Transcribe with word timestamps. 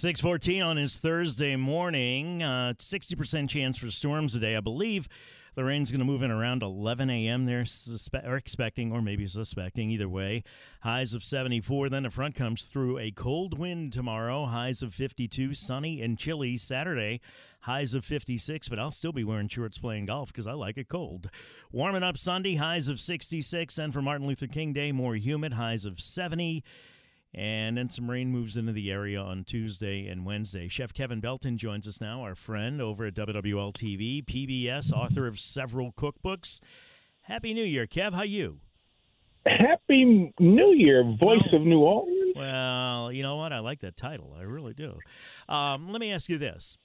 614 0.00 0.62
on 0.62 0.78
his 0.78 0.98
Thursday 0.98 1.56
morning. 1.56 2.42
Uh, 2.42 2.72
60% 2.78 3.50
chance 3.50 3.76
for 3.76 3.90
storms 3.90 4.32
today. 4.32 4.56
I 4.56 4.60
believe 4.60 5.10
the 5.56 5.62
rain's 5.62 5.92
going 5.92 5.98
to 5.98 6.06
move 6.06 6.22
in 6.22 6.30
around 6.30 6.62
11 6.62 7.10
a.m. 7.10 7.44
They're 7.44 7.64
suspe- 7.64 8.26
or 8.26 8.36
expecting, 8.36 8.92
or 8.92 9.02
maybe 9.02 9.26
suspecting, 9.26 9.90
either 9.90 10.08
way. 10.08 10.42
Highs 10.80 11.12
of 11.12 11.22
74. 11.22 11.90
Then 11.90 12.04
the 12.04 12.10
front 12.10 12.34
comes 12.34 12.62
through 12.62 12.96
a 12.96 13.10
cold 13.10 13.58
wind 13.58 13.92
tomorrow. 13.92 14.46
Highs 14.46 14.80
of 14.80 14.94
52. 14.94 15.52
Sunny 15.52 16.00
and 16.00 16.16
chilly 16.16 16.56
Saturday. 16.56 17.20
Highs 17.60 17.92
of 17.92 18.02
56, 18.02 18.70
but 18.70 18.78
I'll 18.78 18.90
still 18.90 19.12
be 19.12 19.22
wearing 19.22 19.48
shorts 19.48 19.76
playing 19.76 20.06
golf 20.06 20.32
because 20.32 20.46
I 20.46 20.52
like 20.52 20.78
it 20.78 20.88
cold. 20.88 21.28
Warming 21.72 22.04
up 22.04 22.16
Sunday. 22.16 22.54
Highs 22.54 22.88
of 22.88 22.98
66. 22.98 23.76
And 23.76 23.92
for 23.92 24.00
Martin 24.00 24.26
Luther 24.26 24.46
King 24.46 24.72
Day, 24.72 24.92
more 24.92 25.14
humid. 25.14 25.52
Highs 25.52 25.84
of 25.84 26.00
70. 26.00 26.64
And 27.32 27.76
then 27.78 27.88
some 27.90 28.10
rain 28.10 28.30
moves 28.32 28.56
into 28.56 28.72
the 28.72 28.90
area 28.90 29.20
on 29.20 29.44
Tuesday 29.44 30.08
and 30.08 30.24
Wednesday. 30.26 30.66
Chef 30.66 30.92
Kevin 30.92 31.20
Belton 31.20 31.58
joins 31.58 31.86
us 31.86 32.00
now, 32.00 32.22
our 32.22 32.34
friend 32.34 32.82
over 32.82 33.06
at 33.06 33.14
WWL 33.14 33.72
TV, 33.72 34.24
PBS, 34.24 34.92
author 34.92 35.28
of 35.28 35.38
several 35.38 35.92
cookbooks. 35.92 36.60
Happy 37.22 37.54
New 37.54 37.62
Year, 37.64 37.86
Kev. 37.86 38.14
How 38.14 38.24
you? 38.24 38.58
Happy 39.46 40.32
New 40.40 40.72
Year, 40.74 41.04
voice 41.04 41.38
Oh. 41.52 41.56
of 41.58 41.62
New 41.62 41.78
Orleans. 41.78 42.34
Well, 42.34 43.12
you 43.12 43.22
know 43.22 43.36
what? 43.36 43.52
I 43.52 43.60
like 43.60 43.80
that 43.80 43.96
title. 43.96 44.36
I 44.38 44.42
really 44.42 44.74
do. 44.74 44.98
Um, 45.48 45.90
let 45.92 46.00
me 46.00 46.10
ask 46.12 46.28
you 46.28 46.36
this. 46.38 46.78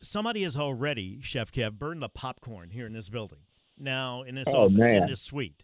Somebody 0.00 0.42
has 0.42 0.56
already, 0.56 1.20
Chef 1.22 1.50
Kev, 1.52 1.78
burned 1.78 2.02
the 2.02 2.08
popcorn 2.08 2.70
here 2.70 2.86
in 2.86 2.92
this 2.92 3.08
building. 3.08 3.40
Now, 3.78 4.22
in 4.22 4.34
this 4.34 4.48
Oh, 4.48 4.64
office, 4.66 4.88
in 4.88 5.06
this 5.06 5.20
suite. 5.22 5.62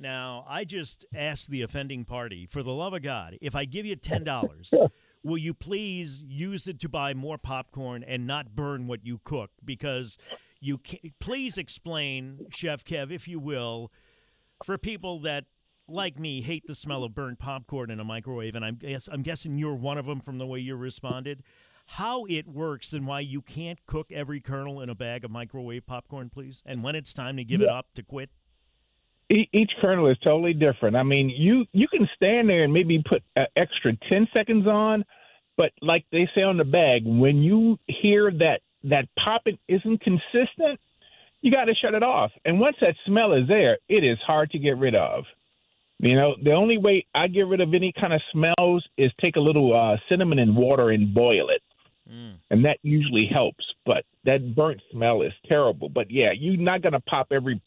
Now, 0.00 0.46
I 0.48 0.64
just 0.64 1.04
asked 1.14 1.50
the 1.50 1.60
offending 1.60 2.06
party, 2.06 2.46
for 2.46 2.62
the 2.62 2.72
love 2.72 2.94
of 2.94 3.02
God, 3.02 3.36
if 3.42 3.54
I 3.54 3.66
give 3.66 3.84
you 3.84 3.96
$10, 3.96 4.90
will 5.22 5.38
you 5.38 5.52
please 5.52 6.24
use 6.26 6.66
it 6.66 6.80
to 6.80 6.88
buy 6.88 7.12
more 7.12 7.36
popcorn 7.36 8.02
and 8.02 8.26
not 8.26 8.56
burn 8.56 8.86
what 8.86 9.04
you 9.04 9.20
cook? 9.24 9.50
Because 9.62 10.16
you 10.58 10.78
can 10.78 11.12
please 11.20 11.58
explain, 11.58 12.46
Chef 12.50 12.82
Kev, 12.82 13.12
if 13.12 13.28
you 13.28 13.38
will, 13.38 13.92
for 14.64 14.78
people 14.78 15.20
that 15.20 15.44
like 15.86 16.18
me 16.18 16.40
hate 16.40 16.66
the 16.66 16.74
smell 16.74 17.04
of 17.04 17.14
burnt 17.14 17.38
popcorn 17.38 17.90
in 17.90 18.00
a 18.00 18.04
microwave, 18.04 18.54
and 18.54 18.64
I'm 18.64 18.76
guess, 18.76 19.08
I'm 19.10 19.22
guessing 19.22 19.58
you're 19.58 19.74
one 19.74 19.98
of 19.98 20.06
them 20.06 20.20
from 20.20 20.38
the 20.38 20.46
way 20.46 20.60
you 20.60 20.76
responded. 20.76 21.42
How 21.86 22.24
it 22.26 22.46
works 22.46 22.92
and 22.92 23.06
why 23.06 23.20
you 23.20 23.42
can't 23.42 23.84
cook 23.86 24.12
every 24.12 24.40
kernel 24.40 24.80
in 24.80 24.88
a 24.88 24.94
bag 24.94 25.24
of 25.24 25.30
microwave 25.30 25.86
popcorn, 25.86 26.30
please, 26.30 26.62
and 26.64 26.84
when 26.84 26.94
it's 26.94 27.12
time 27.12 27.36
to 27.36 27.44
give 27.44 27.60
it 27.60 27.68
up 27.68 27.88
to 27.94 28.02
quit. 28.04 28.30
Each 29.30 29.70
kernel 29.80 30.08
is 30.10 30.18
totally 30.26 30.54
different. 30.54 30.96
I 30.96 31.04
mean, 31.04 31.30
you 31.30 31.64
you 31.72 31.86
can 31.86 32.08
stand 32.16 32.50
there 32.50 32.64
and 32.64 32.72
maybe 32.72 33.00
put 33.08 33.22
an 33.36 33.46
extra 33.54 33.96
ten 34.10 34.26
seconds 34.36 34.66
on, 34.66 35.04
but 35.56 35.70
like 35.80 36.04
they 36.10 36.28
say 36.34 36.42
on 36.42 36.56
the 36.56 36.64
bag, 36.64 37.02
when 37.04 37.36
you 37.42 37.78
hear 37.86 38.32
that 38.32 38.60
that 38.84 39.06
popping 39.24 39.58
isn't 39.68 40.00
consistent, 40.00 40.80
you 41.42 41.52
got 41.52 41.66
to 41.66 41.74
shut 41.74 41.94
it 41.94 42.02
off. 42.02 42.32
And 42.44 42.58
once 42.58 42.76
that 42.80 42.96
smell 43.06 43.34
is 43.34 43.46
there, 43.46 43.78
it 43.88 44.02
is 44.02 44.18
hard 44.26 44.50
to 44.50 44.58
get 44.58 44.78
rid 44.78 44.94
of. 44.96 45.24
You 45.98 46.16
know, 46.16 46.34
the 46.42 46.54
only 46.54 46.78
way 46.78 47.06
I 47.14 47.28
get 47.28 47.46
rid 47.46 47.60
of 47.60 47.74
any 47.74 47.92
kind 47.92 48.14
of 48.14 48.20
smells 48.32 48.84
is 48.96 49.12
take 49.22 49.36
a 49.36 49.40
little 49.40 49.78
uh, 49.78 49.96
cinnamon 50.10 50.38
and 50.38 50.56
water 50.56 50.88
and 50.90 51.14
boil 51.14 51.50
it. 51.50 51.62
and 52.50 52.64
that 52.64 52.78
usually 52.82 53.30
helps. 53.32 53.64
But 53.86 54.04
that 54.24 54.54
burnt 54.56 54.80
smell 54.90 55.22
is 55.22 55.32
terrible. 55.50 55.88
But 55.88 56.10
yeah, 56.10 56.30
you're 56.36 56.56
not 56.56 56.82
going 56.82 56.94
to 56.94 57.00
pop 57.00 57.28
every 57.30 57.60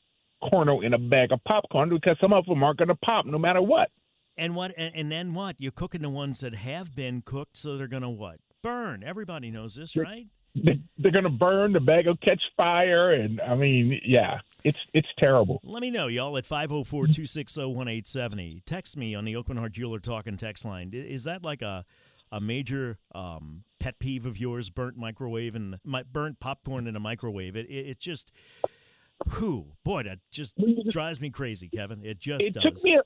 kernel 0.51 0.81
in 0.81 0.93
a 0.93 0.97
bag 0.97 1.31
of 1.31 1.43
popcorn 1.43 1.89
because 1.89 2.17
some 2.21 2.33
of 2.33 2.45
them 2.45 2.63
aren't 2.63 2.77
going 2.79 2.87
to 2.89 2.95
pop 2.95 3.25
no 3.25 3.37
matter 3.37 3.61
what. 3.61 3.89
And 4.37 4.55
what? 4.55 4.73
And, 4.77 4.95
and 4.95 5.11
then 5.11 5.33
what? 5.33 5.55
You're 5.59 5.71
cooking 5.71 6.01
the 6.01 6.09
ones 6.09 6.39
that 6.39 6.55
have 6.55 6.95
been 6.95 7.21
cooked, 7.21 7.57
so 7.57 7.77
they're 7.77 7.87
gonna 7.87 8.09
what? 8.09 8.37
Burn. 8.63 9.03
Everybody 9.03 9.51
knows 9.51 9.75
this, 9.75 9.95
right? 9.95 10.25
They- 10.55 10.79
They're 10.97 11.11
going 11.11 11.23
to 11.23 11.29
burn. 11.29 11.73
The 11.73 11.79
bag 11.79 12.05
will 12.07 12.15
catch 12.17 12.41
fire, 12.55 13.11
and 13.11 13.41
I 13.41 13.55
mean, 13.55 13.99
yeah, 14.05 14.39
it's 14.63 14.77
it's 14.93 15.07
terrible. 15.21 15.59
Let 15.63 15.81
me 15.81 15.89
know, 15.91 16.07
y'all, 16.07 16.37
at 16.37 16.45
504 16.45 17.05
260 17.07 17.61
1870. 17.61 18.61
Text 18.65 18.95
me 18.97 19.13
on 19.15 19.25
the 19.25 19.33
Aucoin 19.33 19.57
Hart 19.57 19.71
Jeweler 19.73 19.99
Talking 19.99 20.37
text 20.37 20.63
line. 20.65 20.91
Is 20.93 21.23
that 21.25 21.43
like 21.43 21.61
a 21.61 21.85
a 22.31 22.39
major 22.39 22.97
um, 23.13 23.63
pet 23.79 23.99
peeve 23.99 24.25
of 24.25 24.37
yours? 24.39 24.69
Burnt 24.69 24.97
microwave 24.97 25.55
and 25.55 25.77
mi- 25.85 26.03
burnt 26.11 26.39
popcorn 26.39 26.87
in 26.87 26.95
a 26.95 26.99
microwave. 26.99 27.55
It, 27.55 27.67
it, 27.69 27.87
it 27.89 27.99
just, 27.99 28.31
who 29.29 29.66
boy, 29.84 30.03
that 30.03 30.19
just 30.31 30.56
drives 30.89 31.19
me 31.19 31.29
crazy, 31.29 31.69
Kevin. 31.69 32.03
It 32.03 32.19
just 32.19 32.44
It 32.45 32.53
does. 32.53 32.63
took 32.63 32.84
me 32.84 32.95
a, 32.95 33.01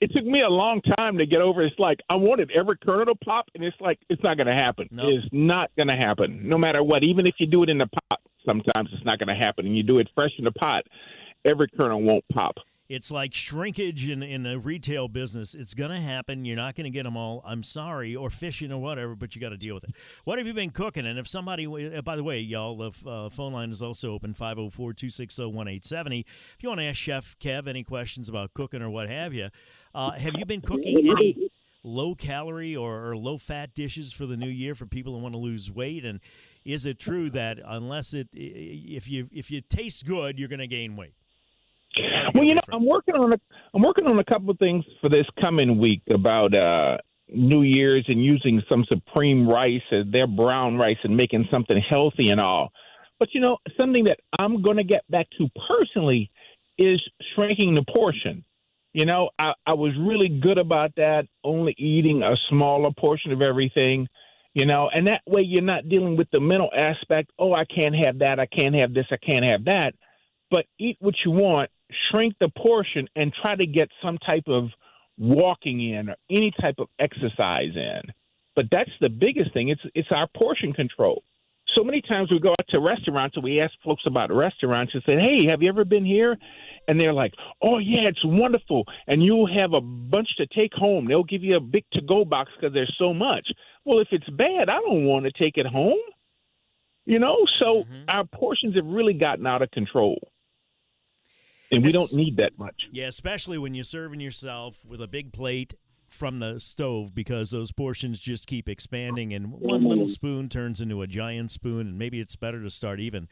it 0.00 0.12
took 0.12 0.24
me 0.24 0.40
a 0.40 0.48
long 0.48 0.80
time 0.98 1.18
to 1.18 1.26
get 1.26 1.40
over. 1.40 1.62
It's 1.62 1.78
like 1.78 2.00
I 2.08 2.16
wanted 2.16 2.50
every 2.52 2.76
kernel 2.76 3.06
to 3.06 3.14
pop, 3.24 3.48
and 3.54 3.64
it's 3.64 3.76
like 3.80 3.98
it's 4.08 4.22
not 4.22 4.36
going 4.36 4.48
to 4.48 4.54
happen. 4.54 4.88
Nope. 4.90 5.06
It's 5.12 5.28
not 5.32 5.70
going 5.76 5.88
to 5.88 5.96
happen, 5.96 6.48
no 6.48 6.58
matter 6.58 6.82
what. 6.82 7.04
Even 7.04 7.26
if 7.26 7.34
you 7.38 7.46
do 7.46 7.62
it 7.62 7.70
in 7.70 7.78
the 7.78 7.88
pot, 8.10 8.20
sometimes 8.48 8.90
it's 8.92 9.04
not 9.04 9.18
going 9.18 9.28
to 9.28 9.34
happen. 9.44 9.66
And 9.66 9.76
you 9.76 9.82
do 9.82 9.98
it 9.98 10.08
fresh 10.14 10.32
in 10.38 10.44
the 10.44 10.52
pot, 10.52 10.84
every 11.44 11.68
kernel 11.78 12.02
won't 12.02 12.24
pop. 12.32 12.56
It's 12.92 13.10
like 13.10 13.32
shrinkage 13.32 14.06
in 14.06 14.22
in 14.22 14.44
a 14.44 14.58
retail 14.58 15.08
business. 15.08 15.54
It's 15.54 15.72
going 15.72 15.92
to 15.92 16.00
happen. 16.00 16.44
You're 16.44 16.56
not 16.56 16.74
going 16.74 16.84
to 16.84 16.90
get 16.90 17.04
them 17.04 17.16
all. 17.16 17.40
I'm 17.46 17.62
sorry, 17.62 18.14
or 18.14 18.28
fishing 18.28 18.70
or 18.70 18.82
whatever, 18.82 19.14
but 19.14 19.34
you 19.34 19.40
got 19.40 19.48
to 19.48 19.56
deal 19.56 19.74
with 19.74 19.84
it. 19.84 19.94
What 20.24 20.36
have 20.36 20.46
you 20.46 20.52
been 20.52 20.68
cooking? 20.68 21.06
And 21.06 21.18
if 21.18 21.26
somebody, 21.26 21.66
uh, 21.66 22.02
by 22.02 22.16
the 22.16 22.22
way, 22.22 22.40
y'all, 22.40 22.76
the 22.76 23.08
uh, 23.08 23.30
phone 23.30 23.54
line 23.54 23.72
is 23.72 23.82
also 23.82 24.12
open 24.12 24.34
504 24.34 24.92
260 24.92 25.42
1870. 25.42 26.20
If 26.20 26.62
you 26.62 26.68
want 26.68 26.82
to 26.82 26.84
ask 26.84 26.98
Chef 26.98 27.34
Kev 27.40 27.66
any 27.66 27.82
questions 27.82 28.28
about 28.28 28.52
cooking 28.52 28.82
or 28.82 28.90
what 28.90 29.08
have 29.08 29.32
you, 29.32 29.48
uh, 29.94 30.10
have 30.10 30.34
you 30.36 30.44
been 30.44 30.60
cooking 30.60 30.98
any 30.98 31.50
low 31.82 32.14
calorie 32.14 32.76
or, 32.76 33.08
or 33.08 33.16
low 33.16 33.38
fat 33.38 33.74
dishes 33.74 34.12
for 34.12 34.26
the 34.26 34.36
new 34.36 34.50
year 34.50 34.74
for 34.74 34.84
people 34.84 35.14
who 35.14 35.22
want 35.22 35.32
to 35.32 35.38
lose 35.38 35.70
weight? 35.70 36.04
And 36.04 36.20
is 36.66 36.84
it 36.84 36.98
true 36.98 37.30
that 37.30 37.58
unless 37.64 38.12
it, 38.12 38.28
if 38.34 39.08
you 39.08 39.30
if 39.32 39.50
you 39.50 39.62
taste 39.62 40.04
good, 40.04 40.38
you're 40.38 40.50
going 40.50 40.58
to 40.58 40.66
gain 40.66 40.94
weight? 40.94 41.14
It's 41.96 42.14
hard 42.14 42.32
to 42.32 42.38
Well, 42.38 42.48
you 42.48 42.54
know. 42.54 42.60
I'm 42.72 42.86
working 42.86 43.14
on 43.14 43.32
a 43.32 43.40
I'm 43.74 43.82
working 43.82 44.06
on 44.06 44.18
a 44.18 44.24
couple 44.24 44.50
of 44.50 44.58
things 44.58 44.84
for 45.00 45.08
this 45.08 45.26
coming 45.40 45.78
week 45.78 46.02
about 46.12 46.54
uh 46.54 46.98
New 47.28 47.62
Year's 47.62 48.04
and 48.08 48.22
using 48.22 48.62
some 48.70 48.84
supreme 48.90 49.48
rice, 49.48 49.80
uh, 49.90 50.02
their 50.06 50.26
brown 50.26 50.76
rice, 50.76 50.98
and 51.02 51.16
making 51.16 51.48
something 51.52 51.80
healthy 51.88 52.30
and 52.30 52.40
all. 52.40 52.72
But 53.18 53.30
you 53.34 53.40
know, 53.40 53.58
something 53.80 54.04
that 54.04 54.18
I'm 54.38 54.62
going 54.62 54.78
to 54.78 54.84
get 54.84 55.04
back 55.08 55.28
to 55.38 55.48
personally 55.68 56.30
is 56.78 57.00
shrinking 57.34 57.74
the 57.74 57.84
portion. 57.84 58.44
You 58.92 59.06
know, 59.06 59.30
I, 59.38 59.52
I 59.66 59.72
was 59.72 59.92
really 59.98 60.28
good 60.28 60.60
about 60.60 60.96
that, 60.96 61.26
only 61.42 61.74
eating 61.78 62.22
a 62.22 62.36
smaller 62.50 62.90
portion 62.90 63.32
of 63.32 63.40
everything. 63.40 64.08
You 64.54 64.66
know, 64.66 64.90
and 64.94 65.06
that 65.06 65.22
way 65.26 65.42
you're 65.42 65.62
not 65.62 65.88
dealing 65.88 66.16
with 66.16 66.28
the 66.30 66.40
mental 66.40 66.68
aspect. 66.76 67.30
Oh, 67.38 67.54
I 67.54 67.64
can't 67.64 67.94
have 68.04 68.18
that. 68.18 68.38
I 68.38 68.44
can't 68.44 68.78
have 68.78 68.92
this. 68.92 69.06
I 69.10 69.16
can't 69.16 69.46
have 69.46 69.64
that. 69.64 69.94
But 70.50 70.66
eat 70.78 70.98
what 71.00 71.14
you 71.24 71.30
want, 71.30 71.70
shrink 72.10 72.34
the 72.40 72.48
portion, 72.50 73.08
and 73.16 73.32
try 73.42 73.54
to 73.56 73.66
get 73.66 73.88
some 74.02 74.18
type 74.18 74.48
of 74.48 74.70
walking 75.18 75.80
in 75.92 76.08
or 76.08 76.16
any 76.30 76.52
type 76.60 76.76
of 76.78 76.88
exercise 76.98 77.74
in. 77.76 78.00
But 78.56 78.66
that's 78.70 78.90
the 79.00 79.08
biggest 79.08 79.52
thing. 79.54 79.68
It's 79.68 79.80
it's 79.94 80.08
our 80.14 80.28
portion 80.36 80.72
control. 80.72 81.22
so 81.74 81.84
many 81.84 82.02
times 82.02 82.28
we 82.30 82.38
go 82.38 82.50
out 82.50 82.66
to 82.74 82.80
restaurants 82.80 83.36
and 83.36 83.44
we 83.44 83.60
ask 83.60 83.72
folks 83.84 84.02
about 84.06 84.30
restaurants 84.32 84.92
and 84.94 85.02
say, 85.08 85.16
"Hey, 85.20 85.46
have 85.48 85.62
you 85.62 85.68
ever 85.68 85.84
been 85.84 86.04
here?" 86.04 86.36
And 86.88 87.00
they're 87.00 87.14
like, 87.14 87.34
"Oh 87.62 87.78
yeah, 87.78 88.08
it's 88.08 88.24
wonderful." 88.24 88.84
And 89.06 89.24
you'll 89.24 89.46
have 89.46 89.72
a 89.72 89.80
bunch 89.80 90.28
to 90.36 90.46
take 90.46 90.74
home. 90.74 91.06
They'll 91.06 91.24
give 91.24 91.42
you 91.42 91.56
a 91.56 91.60
big 91.60 91.84
to-go 91.92 92.24
box 92.24 92.50
because 92.56 92.74
there's 92.74 92.94
so 92.98 93.14
much. 93.14 93.46
Well, 93.84 94.00
if 94.00 94.08
it's 94.10 94.28
bad, 94.30 94.68
I 94.68 94.80
don't 94.80 95.04
want 95.04 95.24
to 95.26 95.32
take 95.32 95.56
it 95.56 95.66
home. 95.66 96.02
You 97.06 97.18
know, 97.18 97.38
so 97.60 97.84
mm-hmm. 97.84 98.04
our 98.08 98.24
portions 98.24 98.74
have 98.76 98.86
really 98.86 99.14
gotten 99.14 99.46
out 99.46 99.62
of 99.62 99.70
control. 99.70 100.18
And 101.72 101.82
we 101.82 101.90
don't 101.90 102.12
need 102.12 102.36
that 102.36 102.58
much. 102.58 102.74
Yeah, 102.92 103.06
especially 103.06 103.56
when 103.56 103.74
you're 103.74 103.84
serving 103.84 104.20
yourself 104.20 104.76
with 104.86 105.00
a 105.00 105.08
big 105.08 105.32
plate 105.32 105.74
from 106.10 106.38
the 106.38 106.60
stove 106.60 107.14
because 107.14 107.50
those 107.50 107.72
portions 107.72 108.20
just 108.20 108.46
keep 108.46 108.68
expanding 108.68 109.32
and 109.32 109.50
one 109.50 109.82
little 109.82 110.06
spoon 110.06 110.50
turns 110.50 110.82
into 110.82 111.00
a 111.00 111.06
giant 111.06 111.50
spoon 111.50 111.86
and 111.88 111.98
maybe 111.98 112.20
it's 112.20 112.36
better 112.36 112.62
to 112.62 112.70
start 112.70 113.00
even 113.00 113.26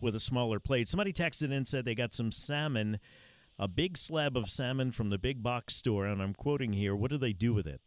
with 0.00 0.16
a 0.16 0.20
smaller 0.20 0.58
plate. 0.58 0.88
Somebody 0.88 1.12
texted 1.12 1.44
in 1.44 1.52
and 1.52 1.68
said 1.68 1.84
they 1.84 1.94
got 1.94 2.12
some 2.12 2.32
salmon, 2.32 2.98
a 3.56 3.68
big 3.68 3.96
slab 3.96 4.36
of 4.36 4.50
salmon 4.50 4.90
from 4.90 5.10
the 5.10 5.18
big 5.18 5.44
box 5.44 5.76
store 5.76 6.06
and 6.06 6.20
I'm 6.20 6.34
quoting 6.34 6.72
here, 6.72 6.96
what 6.96 7.12
do 7.12 7.18
they 7.18 7.32
do 7.32 7.54
with 7.54 7.68
it? 7.68 7.80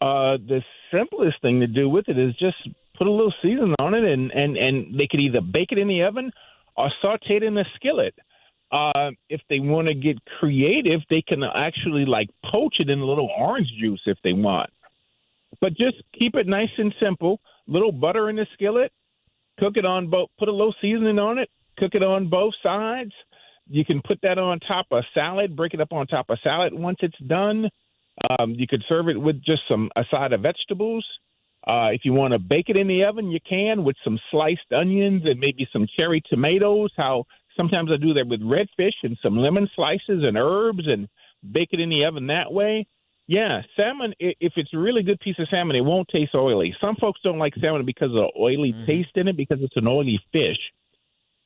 Uh, 0.00 0.36
the 0.36 0.60
simplest 0.92 1.40
thing 1.40 1.60
to 1.60 1.68
do 1.68 1.88
with 1.88 2.08
it 2.08 2.18
is 2.18 2.34
just 2.34 2.56
put 2.98 3.06
a 3.06 3.10
little 3.10 3.32
seasoning 3.42 3.74
on 3.78 3.96
it 3.96 4.12
and 4.12 4.30
and 4.32 4.56
and 4.56 4.98
they 4.98 5.06
could 5.06 5.20
either 5.20 5.40
bake 5.40 5.72
it 5.72 5.80
in 5.80 5.88
the 5.88 6.02
oven 6.02 6.32
or 6.76 6.90
saute 7.02 7.36
it 7.36 7.42
in 7.42 7.56
a 7.56 7.64
skillet. 7.76 8.14
Uh, 8.72 9.10
if 9.28 9.40
they 9.48 9.60
want 9.60 9.86
to 9.86 9.94
get 9.94 10.18
creative, 10.40 11.00
they 11.10 11.22
can 11.22 11.42
actually 11.44 12.04
like 12.04 12.28
poach 12.52 12.76
it 12.80 12.90
in 12.90 12.98
a 12.98 13.04
little 13.04 13.30
orange 13.38 13.68
juice 13.80 14.02
if 14.06 14.18
they 14.24 14.32
want. 14.32 14.70
But 15.60 15.76
just 15.76 16.02
keep 16.18 16.34
it 16.34 16.46
nice 16.46 16.70
and 16.78 16.92
simple. 17.02 17.40
Little 17.66 17.92
butter 17.92 18.28
in 18.28 18.36
the 18.36 18.46
skillet. 18.54 18.92
Cook 19.60 19.76
it 19.76 19.86
on 19.86 20.10
both. 20.10 20.28
Put 20.38 20.48
a 20.48 20.52
little 20.52 20.74
seasoning 20.80 21.20
on 21.20 21.38
it. 21.38 21.48
Cook 21.78 21.94
it 21.94 22.02
on 22.02 22.28
both 22.28 22.54
sides. 22.66 23.12
You 23.68 23.84
can 23.84 24.02
put 24.02 24.18
that 24.22 24.38
on 24.38 24.58
top 24.60 24.86
of 24.90 25.04
salad. 25.16 25.56
Break 25.56 25.74
it 25.74 25.80
up 25.80 25.92
on 25.92 26.06
top 26.06 26.26
of 26.28 26.38
salad 26.46 26.74
once 26.74 26.98
it's 27.00 27.18
done. 27.26 27.70
Um, 28.40 28.50
you 28.56 28.66
could 28.66 28.82
serve 28.90 29.08
it 29.08 29.20
with 29.20 29.42
just 29.42 29.62
some 29.70 29.90
a 29.96 30.04
side 30.12 30.32
of 30.32 30.40
vegetables. 30.40 31.04
Uh, 31.66 31.88
if 31.92 32.02
you 32.04 32.12
want 32.12 32.32
to 32.32 32.38
bake 32.38 32.68
it 32.68 32.76
in 32.76 32.88
the 32.88 33.04
oven, 33.04 33.30
you 33.30 33.40
can 33.48 33.84
with 33.84 33.96
some 34.04 34.18
sliced 34.30 34.72
onions 34.72 35.22
and 35.24 35.40
maybe 35.40 35.66
some 35.72 35.86
cherry 35.98 36.22
tomatoes. 36.30 36.90
How 36.96 37.24
Sometimes 37.58 37.90
I 37.92 37.96
do 37.96 38.14
that 38.14 38.26
with 38.26 38.40
redfish 38.40 38.94
and 39.02 39.16
some 39.24 39.36
lemon 39.36 39.68
slices 39.76 40.26
and 40.26 40.36
herbs 40.36 40.92
and 40.92 41.08
bake 41.52 41.68
it 41.72 41.80
in 41.80 41.88
the 41.88 42.04
oven 42.04 42.26
that 42.28 42.52
way. 42.52 42.86
Yeah, 43.26 43.62
salmon. 43.78 44.12
If 44.18 44.52
it's 44.56 44.74
a 44.74 44.78
really 44.78 45.02
good 45.02 45.20
piece 45.20 45.36
of 45.38 45.46
salmon, 45.52 45.76
it 45.76 45.84
won't 45.84 46.08
taste 46.12 46.34
oily. 46.36 46.74
Some 46.84 46.96
folks 46.96 47.20
don't 47.24 47.38
like 47.38 47.54
salmon 47.62 47.86
because 47.86 48.10
of 48.10 48.18
the 48.18 48.30
oily 48.38 48.72
mm-hmm. 48.72 48.84
taste 48.84 49.12
in 49.14 49.28
it 49.28 49.36
because 49.36 49.58
it's 49.62 49.76
an 49.76 49.88
oily 49.88 50.20
fish. 50.32 50.58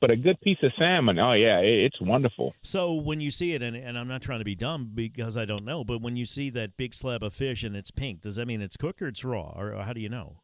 But 0.01 0.11
a 0.11 0.15
good 0.15 0.39
piece 0.39 0.57
of 0.63 0.71
salmon, 0.81 1.19
oh 1.19 1.33
yeah, 1.33 1.59
it's 1.59 1.99
wonderful. 1.99 2.53
So 2.61 2.93
when 2.93 3.19
you 3.19 3.31
see 3.31 3.53
it, 3.53 3.61
and, 3.61 3.75
and 3.75 3.97
I'm 3.97 4.07
not 4.07 4.21
trying 4.21 4.39
to 4.39 4.45
be 4.45 4.55
dumb 4.55 4.91
because 4.93 5.35
I 5.35 5.43
don't 5.43 5.65
know, 5.65 5.83
but 5.83 6.01
when 6.01 6.15
you 6.15 6.25
see 6.25 6.49
that 6.51 6.77
big 6.77 6.93
slab 6.93 7.21
of 7.21 7.33
fish 7.33 7.63
and 7.63 7.75
it's 7.75 7.91
pink, 7.91 8.21
does 8.21 8.37
that 8.37 8.45
mean 8.45 8.61
it's 8.61 8.77
cooked 8.77 9.01
or 9.01 9.07
it's 9.07 9.25
raw, 9.25 9.53
or, 9.57 9.73
or 9.73 9.83
how 9.83 9.91
do 9.91 9.99
you 9.99 10.07
know? 10.07 10.37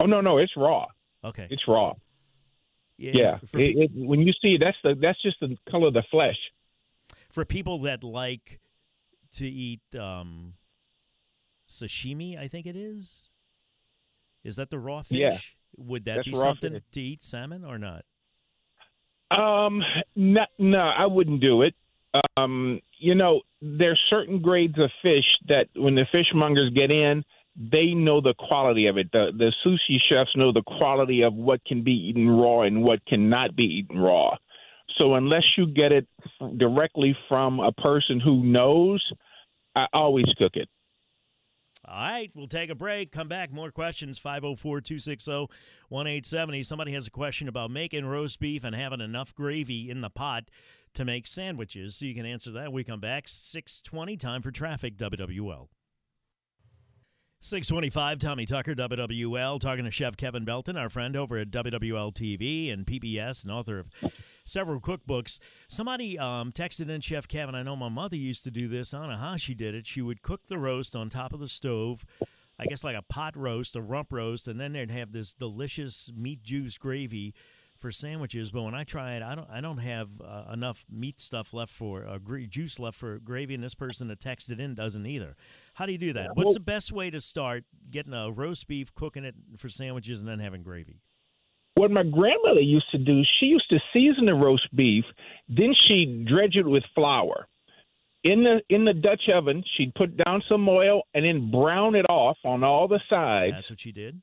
Oh 0.00 0.06
no, 0.06 0.22
no, 0.22 0.38
it's 0.38 0.52
raw. 0.56 0.86
Okay, 1.22 1.46
it's 1.50 1.64
raw. 1.68 1.92
Yeah, 2.96 3.12
yeah. 3.14 3.38
It, 3.52 3.76
it, 3.76 3.90
when 3.94 4.20
you 4.20 4.32
see 4.40 4.54
it, 4.54 4.62
that's 4.62 4.78
the 4.82 4.94
that's 4.98 5.20
just 5.20 5.40
the 5.40 5.54
color 5.70 5.88
of 5.88 5.94
the 5.94 6.04
flesh. 6.10 6.38
For 7.30 7.44
people 7.44 7.78
that 7.80 8.02
like 8.02 8.60
to 9.34 9.46
eat 9.46 9.82
um, 9.98 10.54
sashimi, 11.68 12.38
I 12.38 12.48
think 12.48 12.66
it 12.66 12.76
is. 12.76 13.28
Is 14.42 14.56
that 14.56 14.70
the 14.70 14.78
raw 14.78 15.02
fish? 15.02 15.18
Yeah. 15.18 15.38
Would 15.76 16.06
that 16.06 16.16
that's 16.16 16.28
be 16.28 16.36
something 16.36 16.72
fish. 16.72 16.82
to 16.92 17.02
eat 17.02 17.24
salmon 17.24 17.62
or 17.64 17.78
not? 17.78 18.06
Um, 19.30 19.82
no, 20.14 20.44
no, 20.58 20.80
I 20.80 21.06
wouldn't 21.06 21.42
do 21.42 21.62
it. 21.62 21.74
Um, 22.36 22.80
you 22.98 23.14
know, 23.14 23.42
there's 23.60 24.00
certain 24.10 24.40
grades 24.40 24.78
of 24.78 24.90
fish 25.02 25.36
that 25.48 25.68
when 25.74 25.94
the 25.94 26.06
fishmongers 26.14 26.74
get 26.74 26.92
in, 26.92 27.24
they 27.56 27.94
know 27.94 28.20
the 28.20 28.34
quality 28.34 28.86
of 28.86 28.98
it. 28.98 29.10
The 29.12 29.32
the 29.36 29.52
sushi 29.64 29.98
chefs 30.10 30.30
know 30.36 30.52
the 30.52 30.62
quality 30.62 31.24
of 31.24 31.34
what 31.34 31.64
can 31.64 31.82
be 31.82 31.92
eaten 31.92 32.28
raw 32.28 32.62
and 32.62 32.82
what 32.82 33.04
cannot 33.06 33.56
be 33.56 33.64
eaten 33.64 33.98
raw. 33.98 34.36
So 34.98 35.14
unless 35.14 35.52
you 35.56 35.66
get 35.66 35.92
it 35.92 36.06
directly 36.56 37.16
from 37.28 37.60
a 37.60 37.72
person 37.72 38.20
who 38.20 38.44
knows, 38.44 39.04
I 39.74 39.86
always 39.92 40.26
cook 40.40 40.52
it. 40.54 40.68
All 41.88 41.94
right, 41.94 42.30
we'll 42.34 42.48
take 42.48 42.68
a 42.68 42.74
break. 42.74 43.12
Come 43.12 43.28
back. 43.28 43.52
More 43.52 43.70
questions 43.70 44.18
504 44.18 44.80
260 44.80 45.32
1870. 45.88 46.62
Somebody 46.64 46.92
has 46.92 47.06
a 47.06 47.10
question 47.10 47.46
about 47.46 47.70
making 47.70 48.06
roast 48.06 48.40
beef 48.40 48.64
and 48.64 48.74
having 48.74 49.00
enough 49.00 49.34
gravy 49.34 49.88
in 49.88 50.00
the 50.00 50.10
pot 50.10 50.50
to 50.94 51.04
make 51.04 51.28
sandwiches. 51.28 51.96
So 51.96 52.06
you 52.06 52.14
can 52.14 52.26
answer 52.26 52.50
that. 52.52 52.72
We 52.72 52.82
come 52.82 53.00
back 53.00 53.28
620 53.28 54.16
time 54.16 54.42
for 54.42 54.50
traffic 54.50 54.96
WWL. 54.96 55.68
625, 57.46 58.18
Tommy 58.18 58.44
Tucker, 58.44 58.74
WWL, 58.74 59.60
talking 59.60 59.84
to 59.84 59.90
Chef 59.92 60.16
Kevin 60.16 60.44
Belton, 60.44 60.76
our 60.76 60.88
friend 60.88 61.14
over 61.14 61.36
at 61.36 61.52
WWL 61.52 62.12
TV 62.12 62.72
and 62.72 62.84
PBS 62.84 63.44
and 63.44 63.52
author 63.52 63.78
of 63.78 64.12
several 64.44 64.80
cookbooks. 64.80 65.38
Somebody 65.68 66.18
um, 66.18 66.50
texted 66.50 66.88
in 66.88 67.00
Chef 67.02 67.28
Kevin. 67.28 67.54
I 67.54 67.62
know 67.62 67.76
my 67.76 67.88
mother 67.88 68.16
used 68.16 68.42
to 68.44 68.50
do 68.50 68.66
this. 68.66 68.92
I 68.92 68.98
don't 68.98 69.10
know 69.10 69.16
how 69.16 69.36
she 69.36 69.54
did 69.54 69.76
it. 69.76 69.86
She 69.86 70.02
would 70.02 70.22
cook 70.22 70.48
the 70.48 70.58
roast 70.58 70.96
on 70.96 71.08
top 71.08 71.32
of 71.32 71.38
the 71.38 71.46
stove, 71.46 72.04
I 72.58 72.66
guess 72.66 72.82
like 72.82 72.96
a 72.96 73.02
pot 73.02 73.36
roast, 73.36 73.76
a 73.76 73.80
rump 73.80 74.12
roast, 74.12 74.48
and 74.48 74.58
then 74.58 74.72
they'd 74.72 74.90
have 74.90 75.12
this 75.12 75.32
delicious 75.32 76.10
meat 76.16 76.42
juice 76.42 76.76
gravy 76.76 77.32
for 77.86 77.92
sandwiches, 77.92 78.50
but 78.50 78.62
when 78.62 78.74
I 78.74 78.82
try 78.82 79.14
it, 79.14 79.22
I 79.22 79.36
don't 79.36 79.48
I 79.48 79.60
don't 79.60 79.78
have 79.78 80.08
uh, 80.20 80.52
enough 80.52 80.84
meat 80.90 81.20
stuff 81.20 81.54
left 81.54 81.72
for 81.72 82.04
uh, 82.04 82.18
gra- 82.18 82.48
juice 82.48 82.80
left 82.80 82.98
for 82.98 83.20
gravy, 83.20 83.54
and 83.54 83.62
this 83.62 83.76
person 83.76 84.08
that 84.08 84.18
texted 84.18 84.58
in 84.58 84.74
doesn't 84.74 85.06
either. 85.06 85.36
How 85.74 85.86
do 85.86 85.92
you 85.92 85.98
do 85.98 86.12
that? 86.14 86.34
What's 86.34 86.54
the 86.54 86.60
best 86.60 86.90
way 86.90 87.10
to 87.10 87.20
start 87.20 87.62
getting 87.88 88.12
a 88.12 88.32
roast 88.32 88.66
beef, 88.66 88.92
cooking 88.96 89.24
it 89.24 89.36
for 89.56 89.68
sandwiches, 89.68 90.18
and 90.18 90.28
then 90.28 90.40
having 90.40 90.64
gravy? 90.64 91.00
What 91.76 91.92
my 91.92 92.02
grandmother 92.02 92.60
used 92.60 92.90
to 92.90 92.98
do, 92.98 93.22
she 93.38 93.46
used 93.46 93.70
to 93.70 93.78
season 93.96 94.26
the 94.26 94.34
roast 94.34 94.66
beef, 94.74 95.04
then 95.48 95.72
she'd 95.72 96.26
dredge 96.26 96.56
it 96.56 96.66
with 96.66 96.82
flour. 96.92 97.46
In 98.24 98.42
the 98.42 98.62
in 98.68 98.84
the 98.84 98.94
Dutch 98.94 99.28
oven, 99.32 99.62
she'd 99.76 99.94
put 99.94 100.16
down 100.16 100.42
some 100.50 100.68
oil 100.68 101.02
and 101.14 101.24
then 101.24 101.52
brown 101.52 101.94
it 101.94 102.06
off 102.10 102.38
on 102.44 102.64
all 102.64 102.88
the 102.88 103.00
sides. 103.08 103.52
That's 103.54 103.70
what 103.70 103.78
she 103.78 103.92
did 103.92 104.20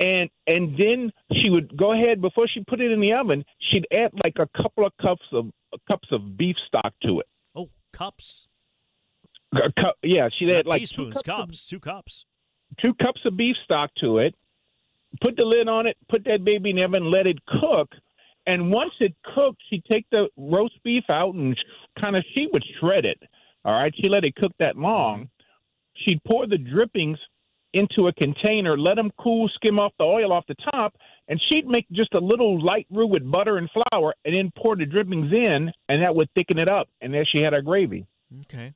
and 0.00 0.28
and 0.46 0.76
then 0.78 1.12
she 1.32 1.50
would 1.50 1.76
go 1.76 1.92
ahead 1.92 2.20
before 2.20 2.46
she 2.48 2.62
put 2.64 2.80
it 2.80 2.90
in 2.90 3.00
the 3.00 3.14
oven. 3.14 3.44
She'd 3.70 3.86
add 3.92 4.10
like 4.24 4.36
a 4.38 4.48
couple 4.60 4.84
of 4.86 4.92
cups 5.00 5.26
of 5.32 5.50
cups 5.90 6.08
of 6.12 6.36
beef 6.36 6.56
stock 6.66 6.92
to 7.02 7.20
it. 7.20 7.26
Oh, 7.54 7.70
cups. 7.92 8.48
A 9.54 9.72
cup, 9.80 9.96
yeah, 10.02 10.28
she'd 10.36 10.52
add 10.52 10.66
like 10.66 10.80
teaspoons, 10.80 11.22
two 11.22 11.30
cups, 11.30 11.40
cups, 11.40 11.66
two 11.66 11.80
cups, 11.80 12.24
two 12.84 12.94
cups 12.94 13.20
of 13.24 13.36
beef 13.36 13.56
stock 13.64 13.90
to 14.00 14.18
it. 14.18 14.34
Put 15.20 15.36
the 15.36 15.44
lid 15.44 15.68
on 15.68 15.86
it. 15.86 15.96
Put 16.08 16.24
that 16.24 16.44
baby 16.44 16.70
in 16.70 16.76
the 16.76 16.84
oven. 16.84 17.10
Let 17.10 17.26
it 17.26 17.38
cook. 17.46 17.92
And 18.46 18.70
once 18.70 18.92
it 19.00 19.14
cooked, 19.34 19.62
she'd 19.68 19.84
take 19.90 20.06
the 20.12 20.28
roast 20.36 20.74
beef 20.84 21.04
out 21.10 21.34
and 21.34 21.56
kind 22.00 22.16
of 22.16 22.24
she 22.36 22.48
would 22.52 22.64
shred 22.78 23.04
it. 23.04 23.20
All 23.64 23.74
right, 23.74 23.92
she 23.96 24.08
let 24.08 24.24
it 24.24 24.36
cook 24.36 24.52
that 24.58 24.76
long. 24.76 25.30
She'd 25.94 26.22
pour 26.24 26.46
the 26.46 26.58
drippings 26.58 27.18
into 27.76 28.08
a 28.08 28.12
container, 28.12 28.76
let 28.76 28.96
them 28.96 29.10
cool, 29.18 29.48
skim 29.54 29.78
off 29.78 29.92
the 29.98 30.04
oil 30.04 30.32
off 30.32 30.44
the 30.46 30.56
top, 30.72 30.94
and 31.28 31.40
she'd 31.48 31.66
make 31.66 31.86
just 31.90 32.14
a 32.14 32.20
little 32.20 32.62
light 32.62 32.86
roux 32.90 33.06
with 33.06 33.30
butter 33.30 33.58
and 33.58 33.68
flour, 33.70 34.14
and 34.24 34.34
then 34.34 34.52
pour 34.56 34.76
the 34.76 34.86
drippings 34.86 35.32
in, 35.32 35.70
and 35.88 36.02
that 36.02 36.14
would 36.14 36.28
thicken 36.34 36.58
it 36.58 36.68
up. 36.68 36.88
And 37.00 37.12
there 37.12 37.24
she 37.24 37.42
had 37.42 37.54
her 37.54 37.62
gravy. 37.62 38.06
Okay. 38.42 38.74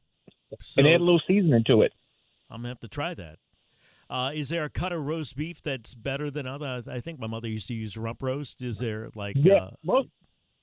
So, 0.60 0.80
and 0.80 0.88
add 0.88 1.00
a 1.00 1.04
little 1.04 1.22
seasoning 1.26 1.64
to 1.70 1.82
it. 1.82 1.92
I'm 2.50 2.58
gonna 2.58 2.68
have 2.70 2.80
to 2.80 2.88
try 2.88 3.14
that. 3.14 3.38
Uh, 4.08 4.32
is 4.34 4.48
there 4.48 4.64
a 4.64 4.70
cut 4.70 4.92
of 4.92 5.06
roast 5.06 5.36
beef 5.36 5.62
that's 5.62 5.94
better 5.94 6.30
than 6.30 6.46
other? 6.46 6.82
I 6.90 6.98
think 6.98 7.20
my 7.20 7.28
mother 7.28 7.46
used 7.46 7.68
to 7.68 7.74
use 7.74 7.96
rump 7.96 8.22
roast. 8.22 8.60
Is 8.60 8.80
there 8.80 9.08
like 9.14 9.36
yeah, 9.38 9.54
uh, 9.54 9.70
most 9.84 10.08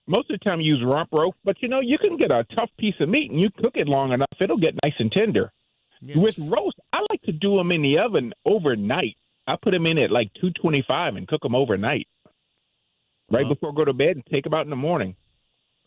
most 0.06 0.29
of 0.29 0.39
the 0.39 0.50
time 0.50 0.60
you 0.60 0.75
use 0.75 0.84
rump 0.86 1.10
roast, 1.13 1.38
but 1.46 1.56
you 1.62 1.70
know 1.70 1.79
you 1.79 1.98
can 1.98 2.17
get 2.17 2.32
a 2.32 2.46
tough 2.58 2.70
piece 2.77 2.96
of 3.00 3.08
meat 3.08 3.32
and 3.32 3.41
you 3.41 3.50
cook 3.63 3.75
it 3.75 3.88
long 3.88 4.12
enough, 4.12 4.27
it'll 4.41 4.58
get 4.58 4.74
nice 4.84 4.96
and 5.00 5.12
tender. 5.12 5.51
Yes. 6.01 6.18
With 6.18 6.38
roast, 6.39 6.80
I 6.94 7.00
like 7.10 7.22
to 7.24 7.32
do 7.32 7.58
them 7.58 7.72
in 7.72 7.82
the 7.82 8.00
oven 8.00 8.34
overnight. 8.46 9.18
I 9.48 9.56
put 9.56 9.72
them 9.74 9.86
in 9.86 9.98
at 9.98 10.12
like 10.12 10.34
225 10.36 11.16
and 11.16 11.27
cook 11.27 11.42
them 11.42 11.56
overnight. 11.56 12.08
Right 13.30 13.48
before 13.48 13.72
I 13.72 13.75
go 13.75 13.86
to 13.86 13.94
bed 13.94 14.16
and 14.16 14.25
take 14.25 14.44
them 14.46 14.54
out 14.54 14.63
in 14.63 14.70
the 14.70 14.75
morning. 14.75 15.16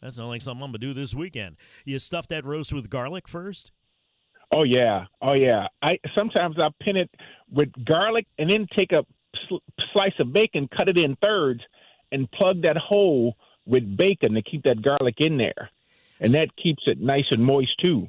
That 0.03 0.15
sounds 0.15 0.29
like 0.29 0.43
something 0.43 0.63
I'm 0.63 0.73
going 0.73 0.81
to 0.81 0.87
do 0.87 0.95
this 0.95 1.15
weekend. 1.15 1.57
You 1.85 1.99
stuff 1.99 2.29
that 2.29 2.45
roast 2.45 2.73
with 2.73 2.91
garlic 2.91 3.29
first? 3.29 3.73
Oh 4.53 4.65
yeah, 4.65 5.05
oh 5.23 5.35
yeah. 5.35 5.69
I 5.81 5.99
sometimes 6.17 6.57
I 6.59 6.69
pin 6.81 6.97
it 6.97 7.11
with 7.51 7.69
garlic 7.85 8.27
and 8.39 8.51
then 8.51 8.67
take 8.75 8.93
a 8.93 9.05
sl- 9.49 9.57
slice 9.93 10.15
of 10.19 10.33
bacon, 10.33 10.69
cut 10.77 10.89
it 10.89 10.99
in 10.99 11.17
thirds, 11.23 11.61
and 12.11 12.31
plug 12.33 12.63
that 12.63 12.77
hole 12.77 13.37
with 13.67 13.97
bacon 13.97 14.35
to 14.35 14.43
keep 14.43 14.65
that 14.65 14.83
garlic 14.83 15.17
in 15.19 15.39
there, 15.39 15.71
and 16.19 16.33
that 16.35 16.57
keeps 16.57 16.83
it 16.87 17.01
nice 17.01 17.27
and 17.31 17.45
moist 17.45 17.73
too. 17.85 18.09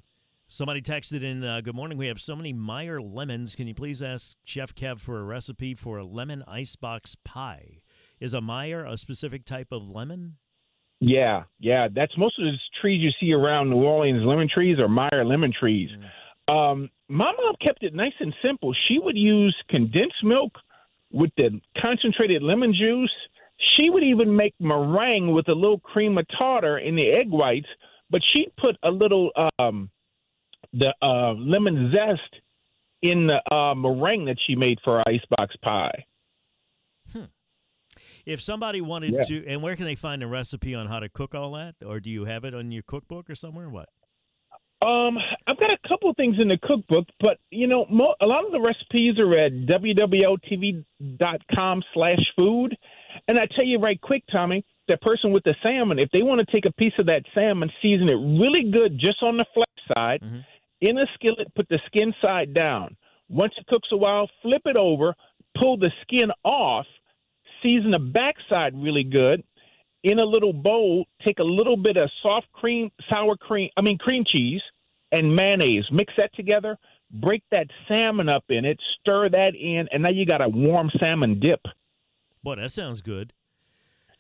Somebody 0.52 0.82
texted 0.82 1.24
in, 1.24 1.46
uh, 1.46 1.62
Good 1.62 1.76
morning. 1.76 1.98
We 1.98 2.08
have 2.08 2.20
so 2.20 2.36
many 2.36 2.52
Meyer 2.52 3.02
lemons. 3.02 3.56
Can 3.56 3.68
you 3.68 3.74
please 3.74 4.04
ask 4.04 4.36
Chef 4.44 4.76
Kev 4.76 5.00
for 5.00 5.18
a 5.18 5.24
recipe 5.24 5.76
for 5.76 5.98
a 5.98 6.04
lemon 6.04 6.44
icebox 6.46 7.16
pie? 7.24 7.80
Is 8.20 8.34
a 8.34 8.42
Meyer 8.42 8.84
a 8.84 8.98
specific 8.98 9.46
type 9.46 9.70
of 9.72 9.90
lemon? 9.90 10.36
Yeah, 11.00 11.44
yeah. 11.62 11.88
That's 11.90 12.12
most 12.18 12.38
of 12.38 12.44
the 12.44 12.58
trees 12.82 13.02
you 13.02 13.12
see 13.18 13.34
around 13.34 13.70
New 13.70 13.78
Orleans. 13.78 14.26
Lemon 14.26 14.50
trees 14.54 14.78
or 14.84 14.90
Meyer 14.90 15.24
lemon 15.24 15.54
trees. 15.58 15.90
Mm. 16.50 16.54
Um, 16.54 16.90
my 17.08 17.32
mom 17.32 17.56
kept 17.66 17.84
it 17.84 17.94
nice 17.94 18.12
and 18.20 18.36
simple. 18.44 18.76
She 18.90 19.00
would 19.00 19.16
use 19.16 19.56
condensed 19.70 20.22
milk 20.22 20.52
with 21.14 21.32
the 21.38 21.62
concentrated 21.82 22.44
lemon 22.44 22.74
juice. 22.74 23.10
She 23.58 23.90
would 23.90 24.04
even 24.04 24.36
make 24.36 24.54
meringue 24.60 25.32
with 25.32 25.48
a 25.48 25.56
little 25.56 25.80
cream 25.80 26.18
of 26.18 26.26
tartar 26.38 26.78
in 26.78 26.98
the 26.98 27.10
egg 27.10 27.30
whites, 27.30 27.70
but 28.10 28.20
she'd 28.22 28.52
put 28.58 28.76
a 28.84 28.92
little 28.92 29.32
um, 29.58 29.90
the 30.74 30.94
uh, 31.02 31.34
lemon 31.34 31.94
zest 31.94 32.42
in 33.02 33.28
the 33.28 33.42
uh, 33.54 33.74
meringue 33.76 34.26
that 34.26 34.38
she 34.46 34.56
made 34.56 34.80
for 34.84 35.00
our 35.00 35.04
icebox 35.08 35.56
pie. 35.64 36.06
Hmm. 37.12 37.26
If 38.26 38.42
somebody 38.42 38.82
wanted 38.82 39.14
yeah. 39.14 39.24
to, 39.24 39.48
and 39.48 39.62
where 39.64 39.76
can 39.76 39.86
they 39.86 39.96
find 39.96 40.22
a 40.24 40.28
recipe 40.28 40.76
on 40.76 40.88
how 40.88 41.00
to 41.00 41.10
cook 41.10 41.34
all 41.34 41.54
that, 41.54 41.76
or 41.86 42.00
do 42.00 42.10
you 42.10 42.26
have 42.26 42.46
it 42.46 42.54
on 42.54 42.72
your 42.72 42.84
cookbook 42.84 43.30
or 43.30 43.36
somewhere? 43.36 43.70
What? 43.70 43.90
Um, 44.82 45.18
I've 45.46 45.60
got 45.60 45.72
a 45.72 45.78
couple 45.88 46.12
things 46.16 46.38
in 46.40 46.48
the 46.48 46.58
cookbook, 46.58 47.06
but 47.20 47.38
you 47.52 47.68
know, 47.68 47.86
mo- 47.90 48.16
a 48.20 48.26
lot 48.26 48.46
of 48.46 48.52
the 48.52 48.60
recipes 48.60 49.20
are 49.20 49.38
at 49.38 49.52
wwltv.com 49.68 50.84
slash 51.94 52.20
food. 52.38 52.76
And 53.28 53.38
I 53.38 53.46
tell 53.46 53.66
you 53.66 53.78
right 53.78 54.02
quick, 54.02 54.24
Tommy, 54.32 54.66
that 54.88 55.02
person 55.02 55.32
with 55.32 55.44
the 55.44 55.54
salmon, 55.64 56.00
if 56.00 56.10
they 56.12 56.24
want 56.24 56.40
to 56.40 56.46
take 56.52 56.66
a 56.66 56.72
piece 56.74 56.94
of 56.98 57.06
that 57.08 57.24
salmon, 57.38 57.70
season 57.82 58.10
it 58.10 58.16
really 58.16 58.72
good 58.72 58.98
just 59.00 59.22
on 59.22 59.38
the 59.38 59.46
flat 59.54 59.70
side, 59.96 60.22
mm-hmm. 60.22 60.40
In 60.82 60.98
a 60.98 61.06
skillet, 61.14 61.54
put 61.56 61.70
the 61.70 61.80
skin 61.86 62.14
side 62.22 62.54
down. 62.54 62.98
Once 63.30 63.54
it 63.58 63.66
cooks 63.68 63.88
a 63.92 63.98
while, 63.98 64.30
flip 64.42 64.64
it 64.66 64.78
over, 64.78 65.16
pull 65.60 65.78
the 65.78 65.92
skin 66.02 66.32
off, 66.44 66.86
season 67.64 67.92
the 67.92 68.00
backside 68.00 68.74
really 68.76 69.04
good. 69.04 69.44
In 70.04 70.20
a 70.20 70.26
little 70.26 70.52
bowl, 70.52 71.06
take 71.26 71.40
a 71.40 71.46
little 71.46 71.78
bit 71.78 71.96
of 71.96 72.10
soft 72.24 72.52
cream, 72.52 72.92
sour 73.14 73.38
cream, 73.38 73.70
I 73.78 73.82
mean 73.82 74.00
cream 74.00 74.24
cheese, 74.28 74.62
and 75.12 75.36
mayonnaise. 75.36 75.86
Mix 75.92 76.12
that 76.18 76.34
together. 76.34 76.78
Break 77.12 77.44
that 77.52 77.68
salmon 77.88 78.28
up 78.28 78.46
in 78.50 78.66
it. 78.66 78.80
Stir 79.00 79.30
that 79.30 79.54
in, 79.54 79.88
and 79.92 80.04
now 80.04 80.10
you 80.12 80.26
got 80.26 80.44
a 80.44 80.50
warm 80.50 80.90
salmon 81.00 81.40
dip. 81.40 81.62
Boy, 82.44 82.56
that 82.56 82.72
sounds 82.72 83.02
good. 83.02 83.34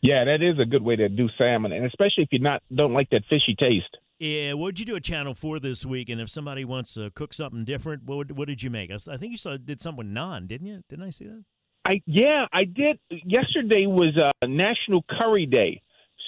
Yeah, 0.01 0.25
that 0.25 0.41
is 0.41 0.59
a 0.59 0.65
good 0.65 0.83
way 0.83 0.95
to 0.95 1.09
do 1.09 1.29
salmon, 1.39 1.71
and 1.71 1.85
especially 1.85 2.23
if 2.23 2.29
you 2.31 2.39
not 2.39 2.61
don't 2.73 2.93
like 2.93 3.09
that 3.11 3.23
fishy 3.29 3.55
taste. 3.59 3.97
Yeah, 4.21 4.53
what 4.53 4.75
did 4.75 4.81
you 4.81 4.85
do 4.85 4.95
at 4.95 5.03
Channel 5.03 5.33
Four 5.33 5.59
this 5.59 5.83
week? 5.83 6.07
And 6.09 6.21
if 6.21 6.29
somebody 6.29 6.63
wants 6.63 6.93
to 6.93 7.09
cook 7.09 7.33
something 7.33 7.65
different, 7.65 8.03
what 8.03 8.31
what 8.33 8.47
did 8.47 8.61
you 8.61 8.69
make? 8.69 8.91
I, 8.91 9.17
think 9.17 9.31
you 9.31 9.37
saw 9.37 9.57
did 9.57 9.81
something 9.81 9.97
with 10.05 10.15
naan, 10.15 10.47
didn't 10.47 10.67
you? 10.67 10.83
Didn't 10.87 11.05
I 11.05 11.09
see 11.09 11.25
that? 11.25 11.43
I 11.85 12.03
yeah, 12.05 12.45
I 12.53 12.65
did. 12.65 12.99
Yesterday 13.09 13.87
was 13.87 14.15
uh, 14.15 14.29
National 14.45 15.03
Curry 15.09 15.47
Day, 15.47 15.81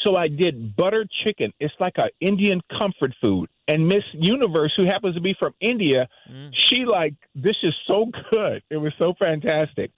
so 0.04 0.16
I 0.16 0.28
did 0.28 0.76
butter 0.76 1.06
chicken. 1.24 1.54
It's 1.60 1.76
like 1.80 2.00
a 2.00 2.10
Indian 2.20 2.62
comfort 2.80 3.14
food. 3.24 3.48
And 3.68 3.88
Miss 3.88 4.04
Universe, 4.14 4.74
who 4.76 4.86
happens 4.86 5.14
to 5.14 5.22
be 5.22 5.36
from 5.38 5.54
India, 5.62 6.08
mm. 6.28 6.50
she 6.52 6.86
like 6.86 7.14
this 7.36 7.58
is 7.62 7.76
so 7.88 8.08
good. 8.32 8.64
It 8.72 8.78
was 8.78 8.94
so 8.98 9.14
fantastic. 9.20 9.92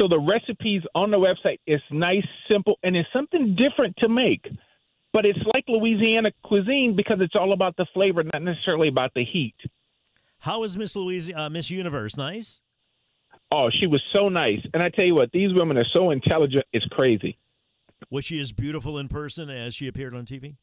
So 0.00 0.08
the 0.08 0.18
recipes 0.18 0.82
on 0.96 1.12
the 1.12 1.18
website 1.18 1.60
is 1.64 1.80
nice, 1.92 2.26
simple, 2.50 2.80
and 2.82 2.96
it's 2.96 3.08
something 3.12 3.54
different 3.54 3.96
to 3.98 4.08
make. 4.08 4.44
But 5.16 5.24
it's 5.24 5.38
like 5.54 5.64
Louisiana 5.66 6.28
cuisine 6.44 6.94
because 6.94 7.22
it's 7.22 7.32
all 7.40 7.54
about 7.54 7.74
the 7.78 7.86
flavor, 7.94 8.22
not 8.22 8.42
necessarily 8.42 8.88
about 8.88 9.12
the 9.14 9.24
heat. 9.24 9.54
How 10.40 10.62
is 10.62 10.76
Miss 10.76 10.94
Louisiana, 10.94 11.44
uh, 11.44 11.48
Miss 11.48 11.70
Universe? 11.70 12.18
Nice. 12.18 12.60
Oh, 13.50 13.70
she 13.70 13.86
was 13.86 14.02
so 14.14 14.28
nice. 14.28 14.60
And 14.74 14.82
I 14.82 14.90
tell 14.90 15.06
you 15.06 15.14
what, 15.14 15.32
these 15.32 15.54
women 15.54 15.78
are 15.78 15.86
so 15.94 16.10
intelligent, 16.10 16.66
it's 16.74 16.84
crazy. 16.88 17.38
Was 18.10 18.26
she 18.26 18.38
as 18.40 18.52
beautiful 18.52 18.98
in 18.98 19.08
person 19.08 19.48
as 19.48 19.74
she 19.74 19.88
appeared 19.88 20.14
on 20.14 20.26
TV? 20.26 20.56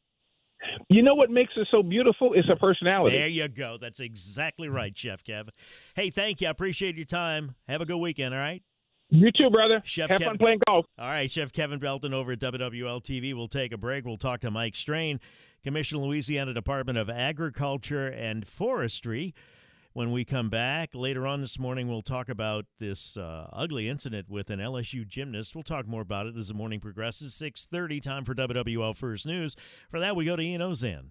You 0.88 1.02
know 1.02 1.16
what 1.16 1.32
makes 1.32 1.52
her 1.56 1.66
so 1.74 1.82
beautiful 1.82 2.32
is 2.32 2.44
her 2.46 2.54
personality. 2.54 3.18
There 3.18 3.26
you 3.26 3.48
go. 3.48 3.76
That's 3.80 3.98
exactly 3.98 4.68
right, 4.68 4.96
Chef 4.96 5.24
Kev. 5.24 5.48
Hey, 5.96 6.10
thank 6.10 6.40
you. 6.40 6.46
I 6.46 6.52
appreciate 6.52 6.94
your 6.94 7.06
time. 7.06 7.56
Have 7.66 7.80
a 7.80 7.86
good 7.86 7.98
weekend, 7.98 8.32
all 8.32 8.40
right? 8.40 8.62
You 9.10 9.30
too, 9.30 9.50
brother. 9.50 9.80
Chef 9.84 10.10
Have 10.10 10.18
Kevin, 10.18 10.32
fun 10.32 10.38
playing 10.38 10.60
golf. 10.66 10.86
All 10.98 11.06
right, 11.06 11.30
Chef 11.30 11.52
Kevin 11.52 11.78
Belton 11.78 12.12
over 12.12 12.32
at 12.32 12.40
WWL 12.40 13.02
TV. 13.02 13.34
We'll 13.34 13.46
take 13.46 13.72
a 13.72 13.76
break. 13.76 14.04
We'll 14.04 14.16
talk 14.16 14.40
to 14.40 14.50
Mike 14.50 14.74
Strain, 14.74 15.20
Commissioner 15.62 16.02
Louisiana 16.02 16.52
Department 16.52 16.98
of 16.98 17.08
Agriculture 17.08 18.08
and 18.08 18.46
Forestry. 18.46 19.34
When 19.92 20.10
we 20.10 20.24
come 20.24 20.50
back 20.50 20.92
later 20.92 21.24
on 21.24 21.40
this 21.40 21.56
morning, 21.56 21.86
we'll 21.86 22.02
talk 22.02 22.28
about 22.28 22.66
this 22.80 23.16
uh, 23.16 23.48
ugly 23.52 23.88
incident 23.88 24.28
with 24.28 24.50
an 24.50 24.58
LSU 24.58 25.06
gymnast. 25.06 25.54
We'll 25.54 25.62
talk 25.62 25.86
more 25.86 26.02
about 26.02 26.26
it 26.26 26.36
as 26.36 26.48
the 26.48 26.54
morning 26.54 26.80
progresses. 26.80 27.32
6.30, 27.34 28.02
time 28.02 28.24
for 28.24 28.34
WWL 28.34 28.96
First 28.96 29.24
News. 29.24 29.54
For 29.88 30.00
that, 30.00 30.16
we 30.16 30.24
go 30.24 30.34
to 30.34 30.42
Ian 30.42 30.62
Ozan. 30.62 31.10